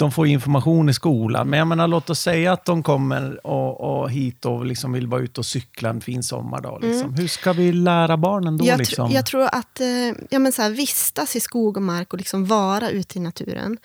[0.00, 1.50] de får information i skolan.
[1.50, 5.06] Men jag menar, låt oss säga att de kommer och, och hit och liksom vill
[5.06, 6.84] vara ute och cykla en fin sommardag.
[6.84, 7.14] Liksom.
[7.14, 8.64] Hur ska vi lära barnen då?
[8.64, 8.66] Mm.
[8.66, 9.10] jag, liksom?
[9.10, 12.18] tr- jag tror att eh, ja, men så här, vistas i skog och mark och
[12.18, 13.78] liksom vara ute i naturen.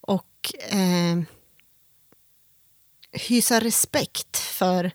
[0.00, 1.22] Och eh,
[3.12, 4.90] hysa respekt för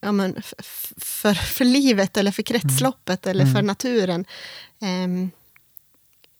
[0.00, 4.24] ja, men, f- f- för, för livet eller för kretsloppet eller för naturen.
[4.80, 5.30] Ehm,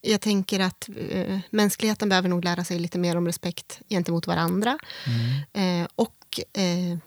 [0.04, 4.78] jag tänker att eh, mänskligheten behöver nog lära sig lite mer om respekt gentemot varandra.
[5.52, 6.98] Eh, och eh,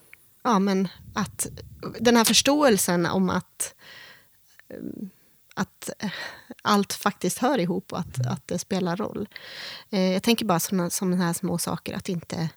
[0.43, 1.47] ja, men att
[1.99, 3.75] den här förståelsen om att,
[4.69, 5.07] eh,
[5.53, 6.11] att eh,
[6.61, 9.27] allt faktiskt hör ihop och att, att det spelar roll.
[9.89, 12.49] Eh, jag tänker bara såna, som den här små saker, att inte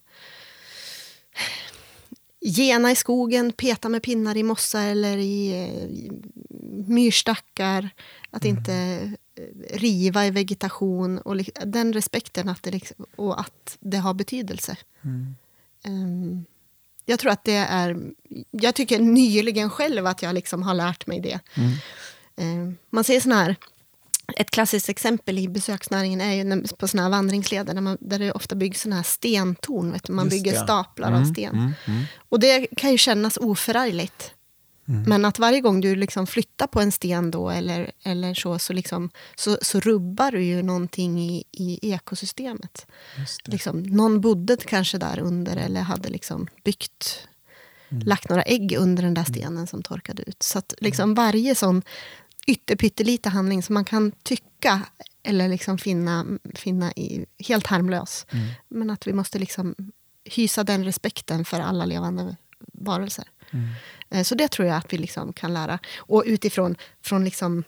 [2.41, 5.53] gena i skogen, peta med pinnar i mossa eller i,
[5.91, 6.11] i
[6.87, 7.91] myrstackar.
[8.31, 9.11] Att inte eh,
[9.71, 11.19] riva i vegetation.
[11.19, 14.77] Och den respekten att det, liksom, och att det har betydelse.
[15.85, 16.45] Ehm,
[17.07, 17.97] jag tror att det är...
[18.51, 21.41] Jag tycker nyligen själv att jag liksom har lärt mig det.
[22.37, 23.57] Ehm, man ser sån här...
[24.37, 28.33] Ett klassiskt exempel i besöksnäringen är ju på såna här vandringsleder där, man, där det
[28.33, 29.93] ofta byggs såna här stentorn.
[29.93, 30.13] Vet du?
[30.13, 31.55] Man Just bygger det, staplar av Mm, sten.
[31.55, 32.05] mm, mm.
[32.29, 34.35] Och det kan ju kännas oförargligt.
[34.91, 35.03] Mm.
[35.03, 38.73] Men att varje gång du liksom flyttar på en sten då eller, eller så, så,
[38.73, 42.87] liksom, så, så rubbar du ju någonting i, i ekosystemet.
[43.45, 47.29] Liksom, någon bodde kanske där under eller hade liksom byggt,
[47.89, 48.07] mm.
[48.07, 49.35] lagt några ägg under den där mm.
[49.35, 50.43] stenen som torkade ut.
[50.43, 51.83] Så att liksom varje sån
[52.47, 54.83] ytterpyttelite handling som man kan tycka
[55.23, 58.27] eller liksom finna, finna i, helt harmlös.
[58.31, 58.49] Mm.
[58.69, 59.75] Men att vi måste liksom
[60.25, 62.37] hysa den respekten för alla levande
[62.73, 63.25] varelser.
[63.51, 63.69] Mm.
[64.11, 65.79] Eh, så det tror jag att vi liksom kan lära.
[65.99, 67.65] Och utifrån från liksom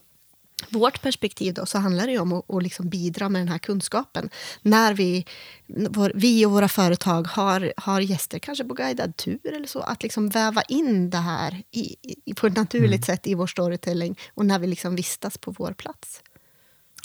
[0.71, 4.31] vårt perspektiv då, så handlar det om att, att liksom bidra med den här kunskapen.
[4.63, 5.27] När vi,
[5.67, 10.03] vår, vi och våra företag har, har gäster, kanske på guidad tur eller så, att
[10.03, 13.03] liksom väva in det här i, i på ett naturligt mm.
[13.03, 16.23] sätt i vår storytelling och när vi liksom vistas på vår plats.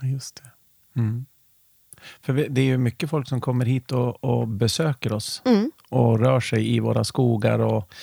[0.03, 0.51] Just det.
[0.99, 1.25] Mm.
[2.21, 5.71] För det är ju mycket folk som kommer hit och, och besöker oss mm.
[5.89, 7.93] och rör sig i våra skogar och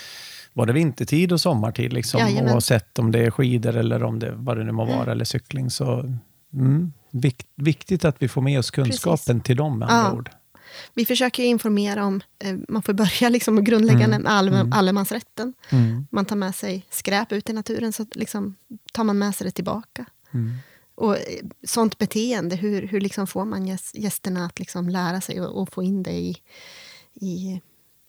[0.55, 1.93] både vintertid och sommartid.
[1.93, 4.95] Liksom, oavsett om det är skidor eller om det, vad det nu må mm.
[4.95, 5.13] vara, mm.
[5.13, 5.71] eller cykling.
[5.71, 6.19] Så
[6.53, 9.43] mm, vikt, viktigt att vi får med oss kunskapen Precis.
[9.43, 10.17] till dem med andra ja.
[10.17, 10.31] ord.
[10.95, 14.27] Vi försöker informera om, eh, man får börja liksom med grundläggande mm.
[14.27, 14.73] all, mm.
[14.73, 15.55] allemansrätten.
[15.71, 16.07] Mm.
[16.11, 18.55] Man tar med sig skräp ut i naturen, så liksom,
[18.93, 20.07] tar man med sig det tillbaka.
[20.95, 21.21] Och eh,
[21.67, 25.83] sånt beteende, hur, hur liksom får man gästerna att liksom lära sig och, och få
[25.83, 26.37] in det i,
[27.15, 27.61] i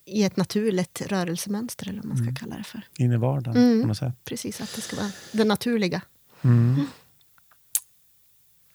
[0.05, 2.35] i ett naturligt rörelsemönster, eller vad man ska mm.
[2.35, 2.81] kalla det för.
[2.97, 3.81] In i vardagen, mm.
[3.81, 4.15] på något sätt.
[4.25, 6.01] Precis, att det ska vara det naturliga.
[6.41, 6.87] Mm.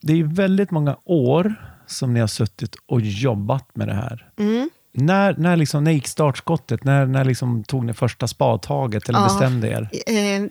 [0.03, 1.55] Det är väldigt många år
[1.87, 4.33] som ni har suttit och jobbat med det här.
[4.39, 4.71] Mm.
[4.93, 6.85] När, när, liksom, när gick startskottet?
[6.85, 9.91] När, när liksom tog ni första spadtaget eller ja, bestämde er?
[10.07, 10.47] Eh,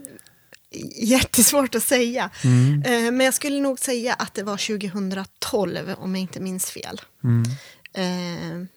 [1.01, 2.29] jättesvårt att säga.
[2.43, 2.81] Mm.
[2.81, 7.01] Eh, men jag skulle nog säga att det var 2012, om jag inte minns fel.
[7.23, 7.43] Mm.
[7.93, 8.67] Eh,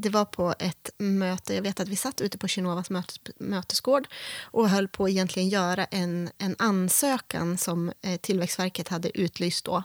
[0.00, 4.08] det var på ett möte, jag vet att vi satt ute på Kinovas mötes, mötesgård
[4.42, 9.82] och höll på att egentligen göra en, en ansökan som eh, Tillväxtverket hade utlyst då.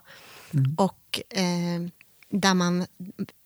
[0.53, 0.75] Mm.
[0.77, 1.81] Och eh,
[2.29, 2.85] där man,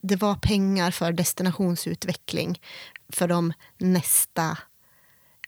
[0.01, 2.61] det var pengar för destinationsutveckling
[3.09, 4.57] för de nästa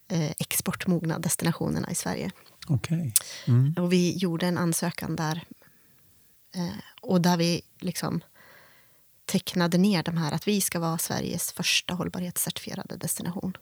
[0.07, 2.31] eh, exportmogna destinationerna i Sverige.
[2.67, 3.11] Okay.
[3.47, 3.73] Mm.
[3.77, 5.43] Och vi gjorde en ansökan där.
[6.55, 8.21] Eh, och där vi liksom
[9.25, 13.53] tecknade ner de här att vi ska vara Sveriges första hållbarhetscertifierade destination.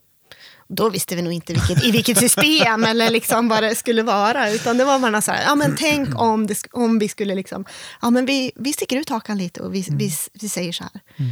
[0.67, 4.51] Då visste vi nog inte vilket, i vilket system eller liksom vad det skulle vara.
[4.51, 7.65] Utan det var bara så här, ja men tänk om, det, om vi skulle liksom,
[8.01, 9.97] ja men vi, vi sticker ut hakan lite och vi, mm.
[9.97, 11.01] vi, vi säger så här.
[11.17, 11.31] Mm.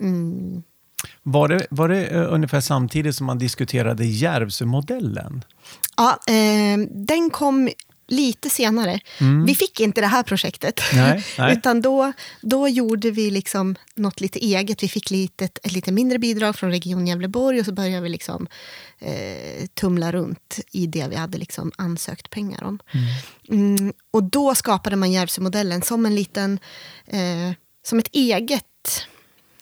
[0.00, 0.62] mm.
[1.22, 5.44] Var det, var det uh, ungefär samtidigt som man diskuterade Järvsömodellen?
[5.96, 7.70] Ja, eh, den kom
[8.08, 9.00] lite senare.
[9.20, 9.46] Mm.
[9.46, 10.80] Vi fick inte det här projektet.
[10.94, 11.52] Nej, nej.
[11.52, 14.82] Utan då, då gjorde vi liksom något lite eget.
[14.82, 18.46] Vi fick lite, ett lite mindre bidrag från Region Gävleborg och så började vi liksom,
[18.98, 22.78] eh, tumla runt i det vi hade liksom ansökt pengar om.
[22.94, 23.76] Mm.
[23.76, 26.58] Mm, och då skapade man Järvsömodellen som en liten,
[27.06, 28.64] eh, som ett eget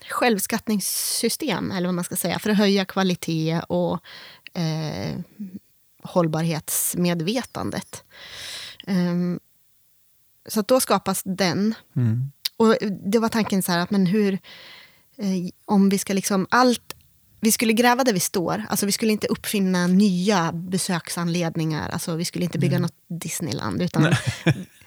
[0.09, 4.01] självskattningssystem, eller vad man ska säga, för att höja kvalitet och
[4.55, 5.19] eh,
[6.09, 8.05] hållbarhetsmedvetandet.
[8.87, 9.41] Um,
[10.49, 11.75] så då skapas den.
[11.97, 12.33] Mm.
[12.57, 14.33] Och det var tanken så här att men hur,
[15.17, 15.29] eh,
[15.65, 16.97] om vi ska liksom allt,
[17.41, 18.65] vi skulle gräva där vi står.
[18.69, 21.89] Alltså vi skulle inte uppfinna nya besöksanledningar.
[21.89, 22.83] Alltså vi skulle inte bygga mm.
[22.83, 23.83] något Disneyland.
[23.83, 24.15] Utan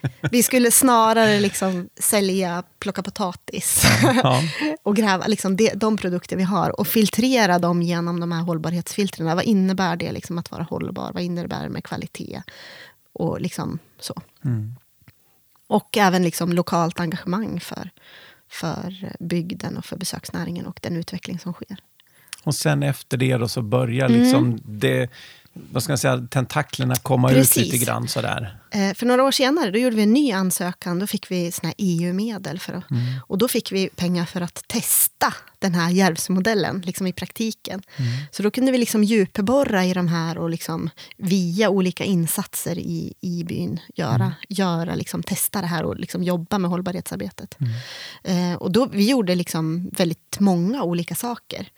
[0.32, 3.84] vi skulle snarare liksom sälja, plocka potatis
[4.24, 4.42] ja.
[4.84, 9.36] och gräva liksom de, de, produkter vi har och filtrera dem genom de här hållbarhetsfiltren.
[9.36, 11.12] Vad innebär det liksom att vara hållbar?
[11.14, 12.42] Vad innebär det med kvalitet?
[13.14, 14.22] Och liksom så.
[14.46, 14.76] Mm.
[15.68, 17.90] Och även liksom lokalt engagemang för,
[18.50, 21.78] för bygden och för besöksnäringen och den utveckling som sker.
[22.44, 24.60] Och sen efter det då så börjar liksom mm.
[24.66, 25.10] det
[25.54, 27.58] vad ska jag säga, tentaklerna komma Precis.
[27.58, 28.58] ut lite grann sådär.
[28.72, 31.00] Eh, för några år senare då gjorde vi en ny ansökan.
[31.00, 32.60] Då fick vi EU-medel.
[32.60, 33.04] För att, mm.
[33.28, 37.82] Och då fick vi pengar för att testa den här Järvsmodellen liksom i praktiken.
[37.98, 38.12] Mm.
[38.32, 43.14] Så då kunde vi liksom djupborra i de här och liksom via olika insatser i,
[43.22, 44.32] i byn göra, mm.
[44.50, 47.58] göra liksom, testa det här och liksom jobba med hållbarhetsarbetet.
[47.60, 48.54] Mm.
[48.54, 51.70] Eh, och då, vi gjorde liksom väldigt många olika saker.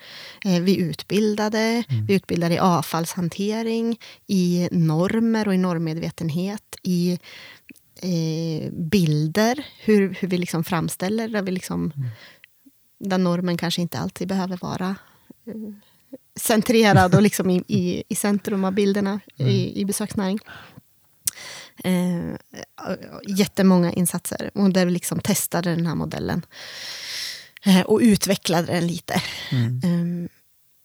[0.46, 2.06] Eh, vi utbildade, mm.
[2.06, 7.20] vi utbildade i avfallshantering, i normer och i normmedvetenhet, i
[8.02, 12.10] eh, bilder, hur, hur vi liksom framställer, där, vi liksom, mm.
[13.00, 14.96] där normen kanske inte alltid behöver vara
[15.46, 15.74] eh,
[16.36, 19.52] centrerad och liksom i, i, i centrum av bilderna mm.
[19.52, 20.40] i, i besöksnäring.
[21.84, 22.36] Eh,
[23.28, 26.46] jättemånga insatser och där vi liksom testade den här modellen.
[27.66, 29.22] Eh, och utvecklade den lite.
[29.52, 29.82] Mm.
[29.84, 30.30] Um,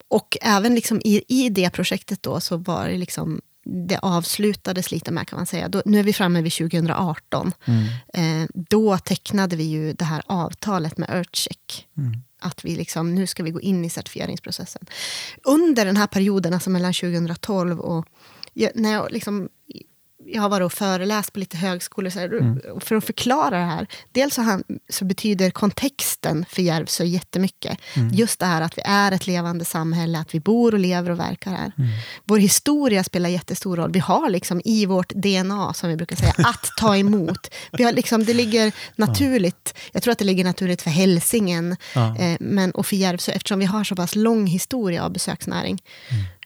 [0.08, 5.12] och även liksom i, i det projektet då så var det liksom det avslutades lite
[5.12, 5.68] med kan man säga.
[5.68, 7.52] Då, nu är vi framme vid 2018.
[7.64, 8.42] Mm.
[8.42, 11.86] Eh, då tecknade vi ju det här avtalet med Earthcheck.
[11.96, 12.12] Mm.
[12.40, 14.86] Att vi liksom, nu ska vi gå in i certifieringsprocessen.
[15.44, 18.06] Under den här perioden, alltså mellan 2012 och...
[18.74, 19.48] När jag liksom
[20.26, 22.10] jag har varit och föreläst på lite högskolor.
[22.10, 22.80] Så här, Mm.
[22.80, 23.86] För att förklara det här.
[24.12, 27.78] Dels så, han, så betyder kontexten för Järvsö jättemycket.
[27.94, 28.14] Mm.
[28.14, 31.20] Just det här att vi är ett levande samhälle, att vi bor och lever och
[31.20, 31.72] verkar här.
[31.78, 31.90] Mm.
[32.24, 33.92] Vår historia spelar jättestor roll.
[33.92, 37.54] Vi har liksom i vårt DNA, som vi brukar säga, att ta emot.
[37.72, 39.74] Vi har liksom, det ligger naturligt.
[39.92, 43.64] Jag tror att det ligger naturligt för Hälsingen eh, men, och för Järvsö, eftersom vi
[43.64, 45.82] har så pass lång historia av besöksnäring.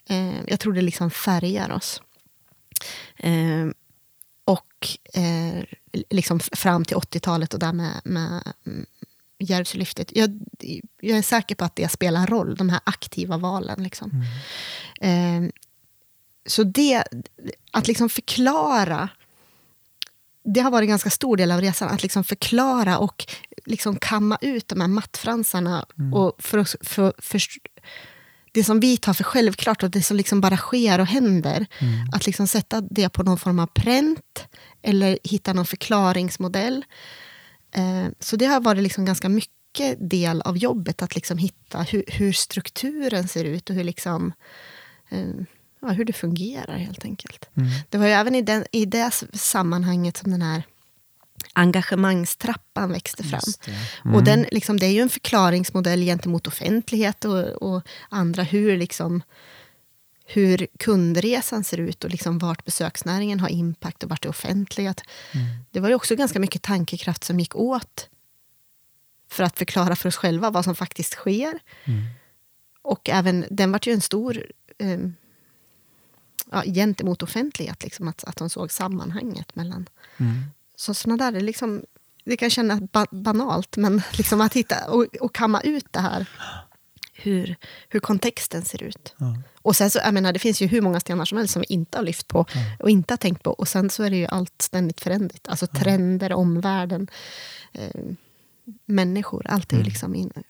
[0.09, 2.01] Eh, jag tror det liksom färgar oss.
[3.23, 3.67] Eh,
[4.45, 5.63] och eh,
[6.09, 8.85] liksom fram till 80-talet och där med, med mm,
[9.39, 10.11] Järvsölyftet.
[10.15, 10.39] Jag,
[11.01, 13.83] jag är säker på att det spelar roll, de här aktiva valen.
[13.83, 14.23] Liksom.
[15.01, 15.41] Eh,
[16.45, 17.03] så det,
[17.71, 19.09] att liksom förklara
[20.43, 23.25] det har varit en ganska stor del av resan, att liksom förklara och
[23.65, 25.85] liksom kamma ut de här mattfransarna.
[26.13, 27.41] Och för, för, för,
[28.51, 31.65] det som vi tar för självklart och det som liksom bara sker och händer.
[32.13, 34.47] Att liksom sätta det på någon form av pränt
[34.81, 36.85] eller hitta någon förklaringsmodell.
[37.71, 42.03] Eh, så det har varit liksom ganska mycket del av jobbet att liksom hitta hur,
[42.07, 44.33] hur strukturen ser ut och hur, liksom,
[45.09, 45.27] eh,
[45.81, 47.49] ja, hur det fungerar helt enkelt.
[47.89, 50.63] Det var ju även i, den, i det sammanhanget som den här
[51.53, 53.41] engagemangstrappan växte fram.
[53.65, 54.09] Det.
[54.15, 59.23] Och den, liksom, det är ju en förklaringsmodell gentemot offentlighet och, och andra hur, liksom,
[60.25, 64.93] hur kundresan ser ut och liksom vart besöksnäringen har impact och vart det offentliga.
[65.71, 68.09] Det var ju också ganska mycket tankekraft som gick åt
[69.29, 71.59] för att förklara för oss själva vad som faktiskt sker.
[72.81, 74.45] Och även, den vart ju en stor
[74.77, 74.99] eh,
[76.51, 80.43] ja, gentemot offentlighet, liksom, att, att de såg sammanhanget mellan Mm.
[80.81, 81.83] Så såna där, liksom,
[82.25, 86.25] det kan kännas ba banalt, men liksom att hitta och, och kamma ut det här.
[87.13, 87.55] Hur,
[87.89, 89.15] hur kontexten ser ut.
[89.17, 89.37] Ja.
[89.61, 91.73] Och sen så, jag menar, det finns ju hur många stenar som helst som vi
[91.73, 92.45] inte har lyft på
[92.79, 93.51] och inte har tänkt på.
[93.51, 95.47] Och sen så är det ju allt ständigt föränderligt.
[95.47, 97.07] Alltså trender, omvärlden,
[97.73, 98.01] eh,
[98.85, 99.47] människor.
[99.49, 100.43] Allt är ju liksom i en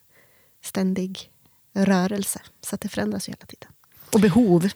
[0.63, 1.31] ständig
[1.73, 2.41] rörelse.
[2.61, 3.69] Så det förändras ju hela tiden.
[4.13, 4.69] Och behov.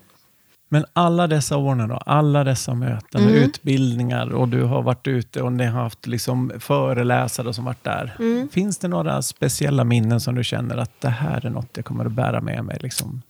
[0.70, 3.34] Men alla dessa år då, alla dessa möten, Mm.
[3.36, 8.16] utbildningar och du har varit ute och ni har haft liksom föreläsare som varit där.
[8.20, 8.50] Mm.
[8.50, 12.06] Finns det några speciella minnen som du känner att det här är något jag kommer
[12.06, 12.78] att bära med mig?
[12.82, 13.22] Liksom?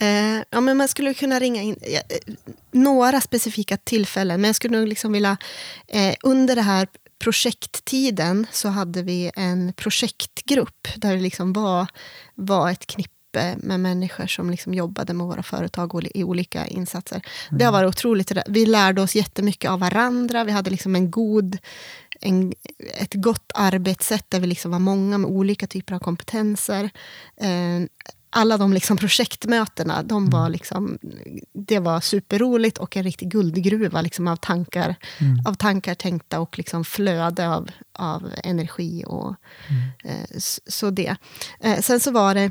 [0.00, 2.34] Eh, ja, men man skulle kunna ringa in eh,
[2.72, 4.40] några specifika tillfällen.
[4.40, 5.36] Men jag skulle nog liksom vilja...
[5.88, 6.86] Eh, under det här
[7.18, 11.86] projekttiden så hade vi en projektgrupp där det liksom var,
[12.34, 13.10] var ett knippe
[13.56, 17.22] med människor som liksom jobbade med våra företag i olika insatser.
[17.50, 18.32] Det har varit otroligt.
[18.48, 20.44] Vi lärde oss jättemycket av varandra.
[20.44, 21.58] Vi hade liksom en god,
[22.20, 22.52] en,
[23.00, 26.90] ett gott arbetssätt där vi liksom var många med olika typer av kompetenser.
[27.36, 27.80] Eh,
[28.34, 30.98] alla de liksom projektmötena, de var liksom,
[31.52, 34.94] det var superroligt och en riktig guldgruva liksom av, tankar,
[35.46, 39.04] av tankar tänkta och liksom flöde av, av energi.
[39.06, 39.34] Och,
[40.04, 41.16] eh, s- så det.
[41.60, 42.50] Eh, sen så var det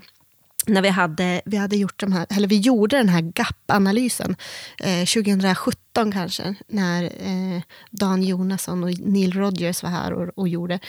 [0.67, 4.36] när vi hade, vi hade gjort de här, eller vi gjorde den här GAP-analysen
[4.80, 10.80] eh, 2017 kanske, när eh, Dan Jonasson och Neil Rogers var här och, och gjorde.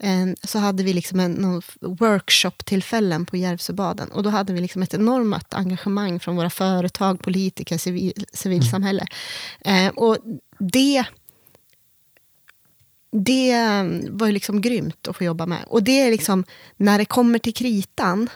[0.00, 4.08] Eh, så hade vi liksom en workshop-tillfällen på Järvsöbaden.
[4.08, 9.06] Och då hade vi liksom ett enormt engagemang från våra företag, politiker, civil, civilsamhälle.
[9.60, 10.16] Eh, och
[10.58, 11.04] det
[13.10, 13.54] det
[14.10, 15.64] var ju liksom grymt att få jobba med.
[15.66, 16.44] Och det är liksom,
[16.76, 18.28] när det kommer till kritan,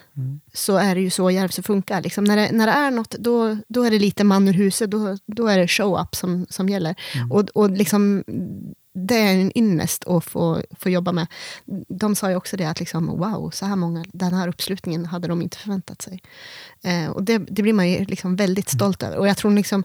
[0.53, 2.03] så är det ju så Järvsö funkar.
[2.03, 4.91] Liksom när, det, när det är något, då, då är det lite man ur huset,
[4.91, 6.95] då, då är det show-up som, som gäller.
[7.31, 8.25] Och, och liksom,
[8.95, 11.27] det är en ynnest att få, få jobba med.
[11.89, 15.29] De sa ju också det, att liksom, wow, så här många, den här uppslutningen hade
[15.29, 16.23] de inte förväntat sig.
[16.85, 19.17] Eh, och det, det blir man ju liksom väldigt stolt över.
[19.17, 19.85] Och jag tror liksom,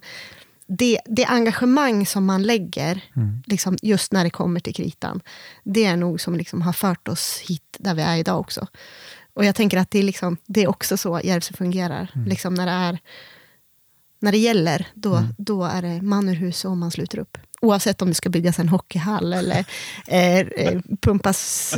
[0.67, 3.03] det, det engagemang som man lägger,
[3.45, 5.21] liksom, just när det kommer till kritan,
[5.63, 8.67] det är nog som liksom har fört oss hit där vi är idag också.
[9.33, 12.11] Och jag tänker att det är, liksom, det är också så Järvsö fungerar.
[12.25, 12.99] Liksom när, det är,
[14.19, 17.37] när det gäller, då, då är det man ur hus och man sluter upp.
[17.61, 19.57] Oavsett om det ska byggas en hockeyhall eller
[20.07, 21.75] eh, eh, pumpas,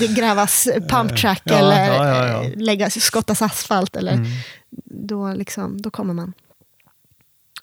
[0.00, 3.96] det grävas pumptrack Ja, eller ja, ja, eh, läggas, skottas asfalt.
[3.96, 4.26] Eller,
[4.84, 6.32] då, liksom, då kommer man.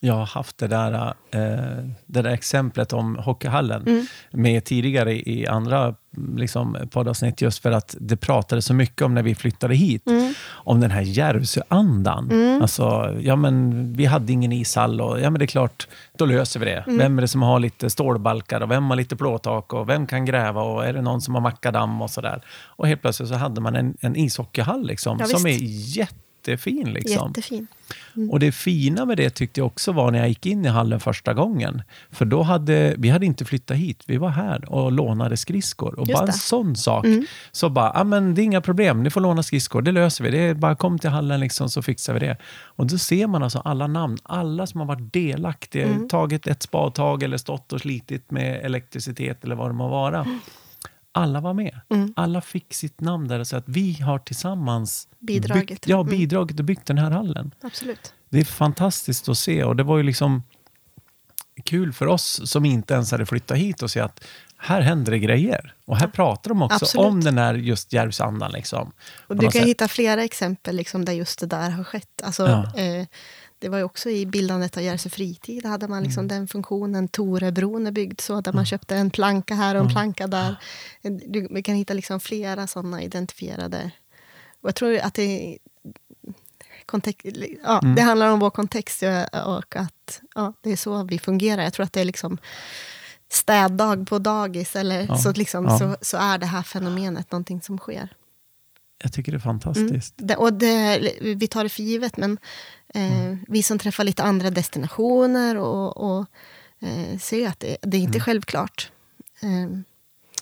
[0.02, 0.94] Jag har haft det där,
[1.32, 1.40] eh,
[2.06, 4.06] det där exemplet om hockeyhallen Mm.
[4.32, 5.96] med tidigare i andra
[6.38, 10.08] liksom, poddavsnitt just för att det pratades så mycket om när vi flyttade hit.
[10.08, 10.34] Mm.
[10.50, 12.60] Om den här Järvsöandan.
[12.62, 15.88] Alltså, ja, men vi hade ingen ishall och ja, men det är klart,
[16.18, 16.84] då löser vi det.
[16.88, 16.98] Mm.
[16.98, 20.26] Vem är det som har lite stålbalkar och vem har lite plåttak och vem kan
[20.26, 22.42] gräva och är det någon som har macadam och sådär.
[22.50, 25.98] Och helt plötsligt så hade man en, en ishockeyhall liksom, Ja, som är visst.
[26.50, 26.94] Jättefin.
[26.94, 27.28] Liksom.
[27.28, 27.68] Jättefin.
[28.32, 31.00] Och det fina med det tyckte jag också var när jag gick in i hallen
[31.00, 31.82] första gången.
[32.12, 34.04] För då hade vi hade inte flyttat hit.
[34.06, 36.00] Vi var här och lånade skridskor.
[36.00, 36.32] Och Just bara en det.
[36.32, 36.40] Mm.
[36.40, 37.06] sån sak.
[37.52, 39.04] Så bara, ah, men det är inga problem.
[39.04, 39.82] Ni får låna skridskor.
[39.82, 40.32] Det löser vi.
[40.32, 42.38] Det är bara kom till hallen liksom, så fixar vi det.
[42.64, 44.18] Och då ser man alltså alla namn.
[44.24, 45.86] Alla som har varit delaktiga.
[45.86, 46.08] Mm.
[46.08, 50.26] Tagit ett spadtag eller stått och slitit med elektricitet eller vad det må vara.
[51.12, 51.80] Alla var med.
[51.90, 52.14] Mm.
[52.16, 53.44] Alla fick sitt namn där.
[53.44, 55.68] Så att vi har tillsammans Bidragit.
[55.68, 56.12] Byggt, ja, Mm.
[56.12, 57.52] bidragit och byggt den här hallen.
[57.62, 58.14] Absolut.
[58.30, 60.44] Det är fantastiskt att se och det var ju liksom
[61.64, 64.24] kul för oss som inte ens hade flyttat hit och se att
[64.58, 65.74] här händer det grejer.
[65.86, 67.08] Och här pratar de också Absolut.
[67.08, 68.52] om den här just Järvsandan.
[68.52, 68.92] Liksom,
[69.28, 69.66] Och du kan sätt.
[69.66, 72.22] hitta flera exempel liksom, där just det där har skett.
[72.24, 72.82] Alltså, Ja.
[72.82, 73.06] eh,
[73.60, 76.28] det var ju också i bildandet av Järvsö fritid, hade man liksom Mm.
[76.28, 77.08] den funktionen.
[77.08, 80.56] Torebron är byggd så, där man köpte en planka här och en planka där.
[81.28, 83.92] Du, vi kan hitta liksom flera sådana identifierade.
[84.62, 85.58] Och jag tror att det,
[86.86, 87.26] kontext,
[87.64, 87.96] ja, Mm.
[87.96, 89.04] det handlar om vår kontext
[89.46, 91.64] och att ja, det är så vi fungerar.
[91.64, 92.38] Jag tror att det är liksom
[93.32, 95.18] städdag på dagis, eller Ja.
[95.18, 98.10] så, liksom, så, så är det här fenomenet någonting som sker.
[99.04, 99.60] Jag tycker det är Mm.
[99.60, 100.14] fantastiskt.
[100.18, 102.38] Det, och det, vi tar det för givet, men
[102.94, 103.46] eh, Mm.
[103.48, 106.26] vi som träffar lite andra destinationer och, och
[106.80, 108.26] eh, ser att det, det är inte Mm.
[108.26, 108.92] självklart.
[109.42, 109.80] Eh,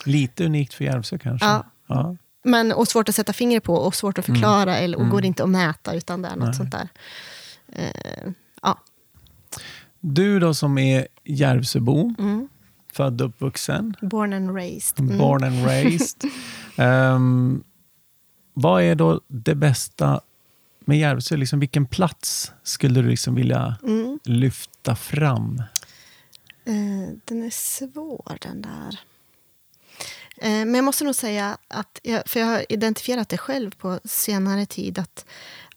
[0.06, 1.48] Lite unikt för Järvsö kanske.
[1.48, 1.66] Ja.
[1.88, 2.16] Ja.
[2.44, 5.12] men, och svårt att sätta fingret på och svårt att förklara, eller, och Mm.
[5.14, 6.56] går inte att mäta, utan det är något Nej.
[6.56, 6.90] sånt där.
[7.74, 8.32] Eh,
[8.62, 8.80] ja.
[10.00, 12.48] Du då som är Järvsöbo, Mm.
[12.94, 15.00] född och uppvuxen, Born and raised.
[15.00, 15.18] Mm.
[15.18, 16.22] born and raised.
[16.78, 17.64] Ehm,
[18.60, 20.22] vad är då det bästa
[20.80, 21.38] med Järvsö?
[21.38, 24.20] Liksom, vilken plats skulle du liksom vilja Mm.
[24.24, 25.62] lyfta fram?
[26.66, 29.00] Eh, den är svår, den där.
[30.38, 34.00] Eh, men jag måste nog säga att, jag, för jag har identifierat det själv på
[34.04, 35.26] senare tid, att,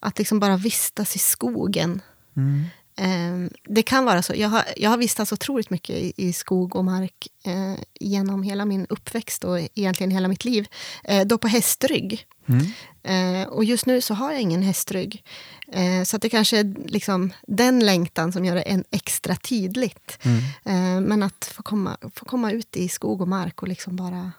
[0.00, 2.02] att liksom bara vistas i skogen.
[2.36, 2.64] Mm.
[2.96, 4.32] Eh, det kan vara så.
[4.36, 8.64] Jag har, jag har vistats otroligt mycket i, i skog och mark eh, genom hela
[8.64, 10.66] min uppväxt och egentligen hela mitt liv.
[11.04, 12.26] Eh, då på hästrygg.
[12.46, 12.66] Mm.
[13.02, 15.24] Eh, och just nu så har jag ingen hästrygg.
[15.72, 20.18] Eh, så det kanske är liksom den längtan som gör det en extra tydligt.
[20.22, 20.38] Mm.
[20.64, 24.32] Eh, men att få komma, få komma ut i skog och mark och liksom bara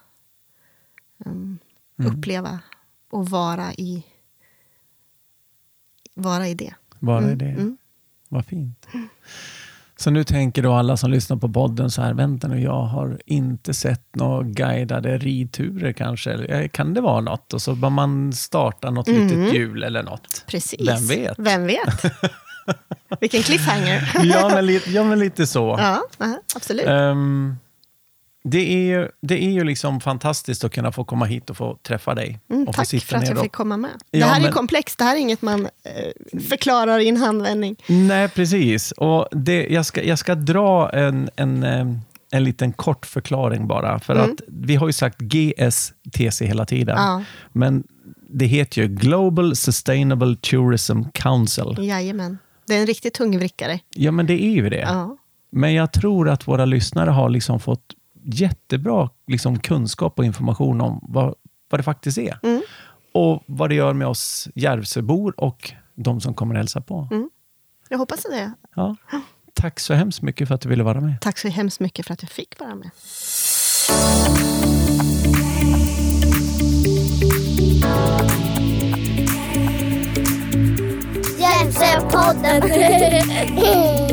[1.25, 1.59] um,
[1.99, 2.13] Mm.
[2.17, 2.59] uppleva
[3.11, 4.03] och vara i,
[6.13, 6.73] vara i det.
[6.99, 7.75] Bara Mm, det.
[8.31, 8.87] Vad fint.
[9.97, 13.19] Så nu tänker då alla som lyssnar på podden så här, vänta nu, jag har
[13.25, 16.31] inte sett några guidade ridturer kanske.
[16.33, 17.53] Eh, Kan det vara något?
[17.53, 19.27] Och så bara man starta något Mm.
[19.27, 20.43] litet hjul eller något.
[20.47, 20.87] Precis.
[20.89, 21.39] Vem vet?
[21.39, 22.03] Vem vet?
[23.21, 24.11] Vilken cliffhanger.
[24.23, 25.75] Ja, men, ja, men lite så.
[25.79, 26.87] ja, aha, absolut.
[26.87, 27.55] Ehm,
[28.43, 31.77] det, är, ju- det är ju liksom fantastiskt att kunna få komma hit och få
[31.87, 32.39] träffa dig.
[32.49, 33.91] Mm, och få tack sitta för att jag och- fick komma med.
[34.11, 37.17] Ja, det här är men- komplext, det här är inget man eh, förklarar i en
[37.17, 37.75] handvändning.
[37.87, 38.91] Nej, precis.
[38.91, 41.87] Och det, jag, ska, jag ska dra en, en, eh,
[42.31, 43.99] en liten kort förklaring bara.
[43.99, 44.31] För Mm.
[44.31, 46.95] att vi har ju sagt GSTC hela tiden.
[46.97, 47.23] Ja.
[47.51, 47.83] Men
[48.29, 51.75] det heter ju Global Sustainable Tourism Council.
[51.79, 52.37] Jajamän.
[52.67, 53.79] Det är en riktigt tungvrickare.
[53.95, 54.79] Ja, men det är ju det.
[54.87, 55.17] Ja.
[55.51, 57.81] Men jag tror att våra lyssnare har liksom fått
[58.23, 61.35] jättebra liksom, kunskap och information om vad,
[61.69, 62.39] vad det faktiskt är.
[62.43, 62.61] Mm.
[63.11, 67.07] Och vad det gör med oss Järvsöbor och de som kommer hälsa på.
[67.11, 67.29] Mm.
[67.89, 68.53] Jag hoppas det.
[68.75, 68.95] Ja.
[69.53, 71.21] Tack så hemskt mycket för att du ville vara med.
[71.21, 72.89] Tack så hemskt mycket för att jag fick vara med.
[81.39, 82.61] Hjälpsöpodden!